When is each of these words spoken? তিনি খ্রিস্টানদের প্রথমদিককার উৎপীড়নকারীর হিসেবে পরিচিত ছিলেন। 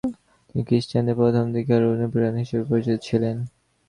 তিনি 0.47 0.61
খ্রিস্টানদের 0.67 1.15
প্রথমদিককার 1.15 1.81
উৎপীড়নকারীর 1.83 2.43
হিসেবে 2.43 2.63
পরিচিত 2.69 2.97
ছিলেন। 3.07 3.35